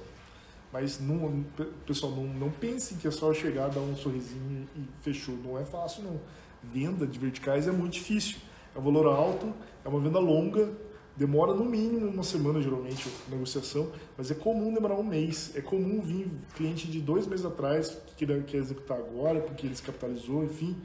[0.71, 1.45] Mas não,
[1.85, 5.35] pessoal, não, não pensem que é só chegar, dar um sorrisinho e fechou.
[5.35, 6.19] Não é fácil, não.
[6.63, 8.37] Venda de verticais é muito difícil.
[8.75, 10.71] É um valor alto, é uma venda longa,
[11.15, 15.51] Demora no mínimo uma semana, geralmente, a negociação, mas é comum demorar um mês.
[15.55, 19.83] É comum vir cliente de dois meses atrás que quer executar agora, porque ele se
[19.83, 20.75] capitalizou, enfim.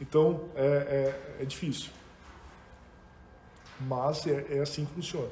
[0.00, 1.90] Então, é, é, é difícil.
[3.80, 5.28] Mas é, é assim que funciona.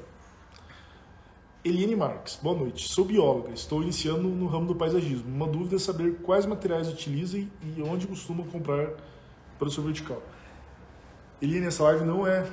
[1.63, 2.87] Eliane Marques, boa noite.
[2.87, 5.27] Sou bióloga, estou iniciando no ramo do paisagismo.
[5.27, 8.93] Uma dúvida é saber quais materiais utilizem e onde costumam comprar
[9.57, 10.21] para o seu vertical.
[11.41, 12.47] Eliane, essa live não é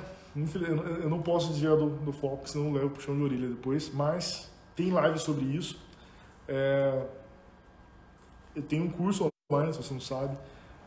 [1.01, 4.91] eu não posso desviar do, do foco, senão levo puxão de orelha depois, mas tem
[4.91, 5.79] live sobre isso.
[6.45, 7.05] É,
[8.53, 10.37] eu tenho um curso online, se você não sabe,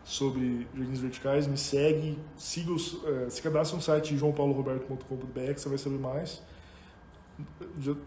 [0.04, 1.46] sobre jardins verticais.
[1.46, 6.42] Me segue, siga os, é, se cadastre no site joaopauloroberto.com.br você vai saber mais.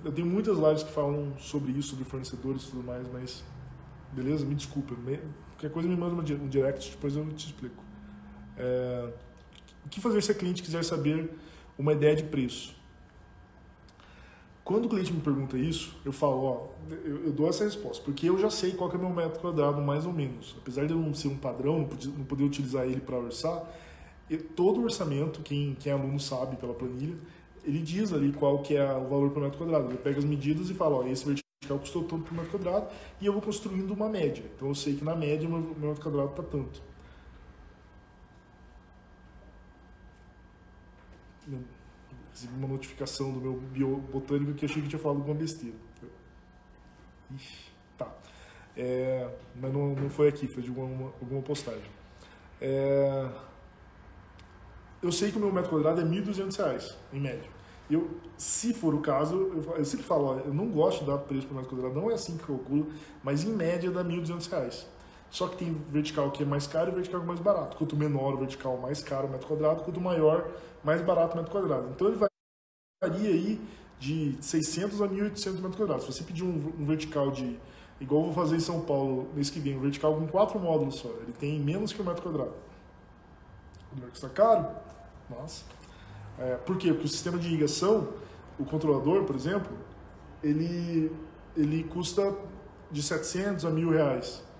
[0.05, 3.43] Eu tenho muitas lives que falam sobre isso, sobre fornecedores e tudo mais, mas
[4.11, 4.45] beleza?
[4.45, 4.93] Me desculpa.
[5.53, 7.90] Qualquer coisa me manda um direct, depois eu te explico.
[8.57, 9.09] É,
[9.85, 11.29] o que fazer se a cliente quiser saber
[11.77, 12.75] uma ideia de preço?
[14.63, 16.67] Quando o cliente me pergunta isso, eu falo, ó,
[17.03, 19.81] eu, eu, dou essa resposta, porque eu já sei qual é o meu metro quadrado,
[19.81, 20.55] mais ou menos.
[20.61, 23.63] Apesar de eu não ser um padrão, não poder, utilizar ele para orçar,
[24.55, 27.17] todo o orçamento, quem, quem é aluno sabe pela planilha,
[27.65, 29.89] ele diz ali qual que é o valor por metro quadrado.
[29.89, 32.87] Ele pega as medidas e fala, ó, esse vertical custou tanto por metro quadrado,
[33.19, 34.43] e eu vou construindo uma média.
[34.55, 36.81] Então eu sei que na média o meu metro quadrado está tanto.
[42.31, 45.75] Recebi uma notificação do meu biobotânico que achei que tinha falado alguma besteira.
[47.35, 48.13] Ixi, tá.
[48.75, 51.89] É, mas não, não foi aqui, foi de alguma, alguma postagem.
[52.59, 53.29] É,
[55.01, 57.49] eu sei que o meu metro quadrado é R$ 1.200, em média.
[57.89, 61.17] Eu, se for o caso, eu, eu sempre falo, ó, eu não gosto de dar
[61.17, 62.91] preço por metro quadrado, não é assim que calculo,
[63.23, 64.85] mas em média dá R$ 1.200.
[65.31, 67.77] Só que tem vertical que é mais caro e vertical que é mais barato.
[67.77, 69.81] Quanto menor o vertical, mais caro o metro quadrado.
[69.81, 70.45] Quanto maior,
[70.83, 71.89] mais barato o metro quadrado.
[71.89, 72.17] Então ele
[73.01, 73.61] varia aí
[73.97, 76.05] de 600 a 1.800 metros quadrados.
[76.05, 77.57] Se você pedir um, um, vertical de,
[78.01, 80.95] igual eu vou fazer em São Paulo mês que vem, um vertical com quatro módulos
[80.95, 82.53] só, ele tem menos que um metro quadrado.
[83.95, 84.67] O está caro,
[85.29, 85.63] mas...
[86.39, 86.89] É, por quê?
[86.89, 88.09] Porque o sistema de irrigação,
[88.59, 89.71] o controlador, por exemplo,
[90.43, 91.11] ele,
[91.55, 92.35] ele custa
[92.89, 94.50] de 700 a 1.000 reais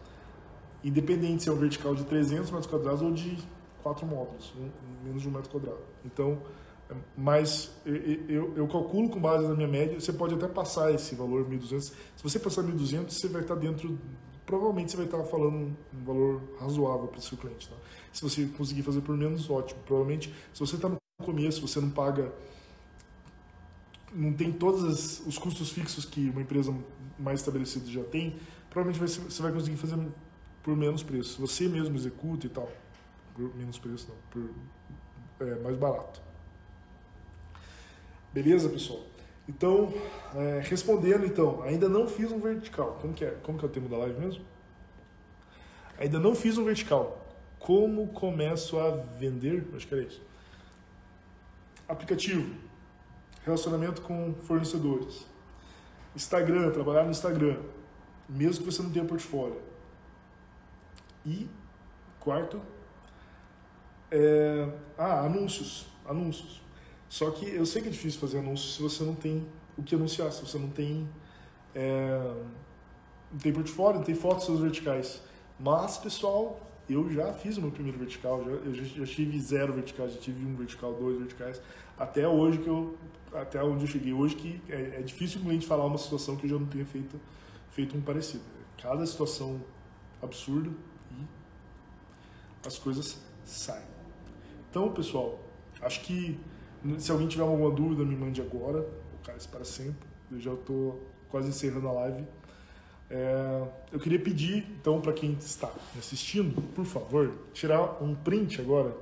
[0.83, 3.37] independente se é um vertical de 300 metros quadrados ou de
[3.81, 4.69] quatro módulos, um,
[5.03, 5.81] menos de um metro quadrado.
[6.05, 6.41] Então,
[6.89, 11.15] é, mas eu, eu, calculo com base na minha média, você pode até passar esse
[11.15, 11.81] valor 1.200.
[11.81, 13.97] Se você passar 1.200, você vai estar dentro,
[14.45, 17.69] provavelmente você vai estar falando um valor razoável para o seu cliente.
[17.69, 17.75] Tá?
[18.11, 19.79] Se você conseguir fazer por menos, ótimo.
[19.85, 22.31] Provavelmente, se você está no começo, você não paga,
[24.13, 26.75] não tem todos os custos fixos que uma empresa
[27.17, 28.35] mais estabelecida já tem,
[28.69, 29.97] provavelmente você vai conseguir fazer
[30.63, 31.39] por menos preço.
[31.41, 32.69] Você mesmo executa e tal.
[33.33, 34.15] Por menos preço, não.
[34.29, 36.21] Por é, mais barato.
[38.33, 39.03] Beleza, pessoal?
[39.49, 39.93] Então,
[40.35, 42.97] é, respondendo então, ainda não fiz um vertical.
[43.01, 43.31] Como que é?
[43.43, 44.45] Como que é o tema da live mesmo?
[45.97, 47.17] Ainda não fiz um vertical.
[47.59, 49.67] Como começo a vender?
[49.75, 50.21] Acho que era isso.
[51.87, 52.55] Aplicativo.
[53.43, 55.25] Relacionamento com fornecedores.
[56.15, 57.57] Instagram, trabalhar no Instagram.
[58.29, 59.70] Mesmo que você não tenha portfólio
[61.25, 61.47] e,
[62.19, 62.61] quarto,
[64.11, 65.87] é, ah, anúncios.
[66.05, 66.61] Anúncios.
[67.07, 69.45] Só que eu sei que é difícil fazer anúncios se você não tem
[69.77, 71.07] o que anunciar, se você não tem,
[71.73, 72.33] é,
[73.31, 75.21] não tem portfólio, não tem fotos seus verticais.
[75.59, 79.73] Mas, pessoal, eu já fiz o meu primeiro vertical, já, eu já, já, tive zero
[79.73, 81.61] verticais, já tive um vertical, dois verticais,
[81.97, 82.97] até hoje que eu,
[83.33, 86.45] até onde eu cheguei hoje, que é, é difícil o cliente falar uma situação que
[86.45, 87.19] eu já não tenha feito,
[87.71, 88.43] feito um parecido.
[88.81, 89.61] Cada situação
[90.21, 90.71] absurda,
[92.65, 93.85] as coisas saem.
[94.69, 95.39] Então, pessoal,
[95.81, 96.39] acho que
[96.97, 98.79] se alguém tiver alguma dúvida, me mande agora.
[98.79, 100.07] O cara para sempre.
[100.31, 102.23] Eu já estou quase encerrando a live.
[103.09, 108.95] É, eu queria pedir, então, para quem está assistindo, por favor, tirar um print agora.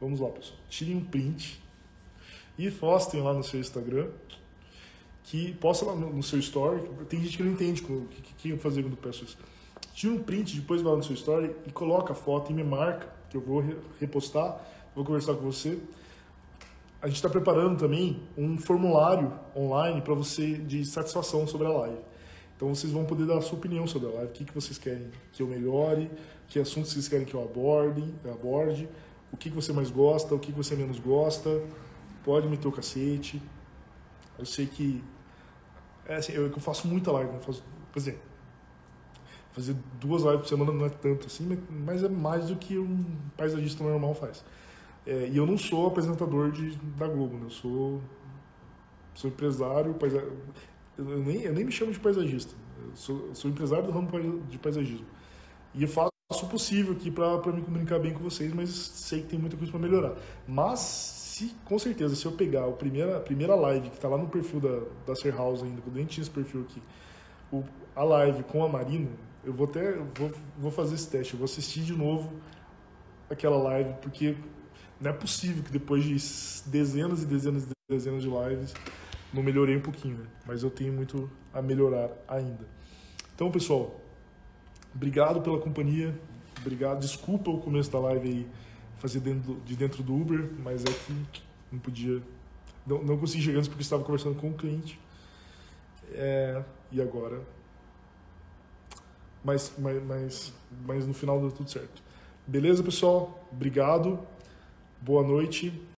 [0.00, 0.58] Vamos lá, pessoal.
[0.68, 1.62] Tirem um print
[2.58, 4.10] e postem lá no seu Instagram.
[5.24, 6.88] Que posta lá no, seu story.
[7.08, 9.36] Tem gente que não entende o que, que, que fazer quando eu peço isso
[9.96, 13.08] tira um print, depois vai no seu story e coloca a foto e me marca,
[13.30, 13.64] que eu vou
[13.98, 14.60] repostar,
[14.94, 15.78] vou conversar com você.
[17.00, 21.98] A gente está preparando também um formulário online para você de satisfação sobre a live.
[22.54, 24.76] Então vocês vão poder dar a sua opinião sobre a live, o que, que vocês
[24.76, 26.10] querem que eu melhore,
[26.46, 28.86] que assuntos vocês querem que eu aborde, aborde
[29.32, 31.62] o que, que você mais gosta, o que, que você menos gosta,
[32.22, 33.42] pode meter o cacete.
[34.38, 35.02] Eu sei que
[36.04, 38.35] é assim, eu, eu faço muita live, eu faço, por exemplo,
[39.56, 43.06] fazer duas lives por semana não é tanto assim, mas é mais do que um
[43.38, 44.44] paisagista normal faz.
[45.06, 47.46] É, e eu não sou apresentador de, da Globo, né?
[47.46, 48.02] eu sou,
[49.14, 50.22] sou empresário, paisa,
[50.98, 52.54] eu, nem, eu nem me chamo de paisagista,
[52.84, 55.06] eu sou, sou empresário do ramo de paisagismo.
[55.74, 59.28] E eu faço o possível aqui para me comunicar bem com vocês, mas sei que
[59.28, 60.16] tem muita coisa para melhorar.
[60.46, 64.18] Mas, se, com certeza, se eu pegar a primeira, a primeira live que está lá
[64.18, 66.82] no perfil da, da Ser House ainda, que eu nem tinha esse perfil aqui,
[67.50, 69.08] o, a live com a Marina,
[69.46, 72.32] eu vou até vou, vou fazer esse teste, eu vou assistir de novo
[73.30, 74.36] aquela live, porque
[75.00, 76.16] não é possível que depois de
[76.68, 78.74] dezenas e dezenas e dezenas de lives
[79.32, 80.26] não melhorei um pouquinho, né?
[80.44, 82.66] mas eu tenho muito a melhorar ainda.
[83.34, 84.00] Então, pessoal,
[84.92, 86.18] obrigado pela companhia,
[86.60, 88.46] obrigado, desculpa o começo da live aí,
[88.98, 92.20] fazer dentro de dentro do Uber, mas é que não podia,
[92.84, 94.98] não, não consegui chegar antes porque estava conversando com o cliente,
[96.12, 97.42] é, e agora,
[99.46, 100.52] mas, mas, mas,
[100.84, 102.02] mas no final deu tudo certo.
[102.44, 103.48] Beleza, pessoal?
[103.52, 104.18] Obrigado,
[105.00, 105.72] boa noite.